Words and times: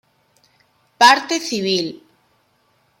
Parte 1.01 1.39
Civil. 1.39 1.87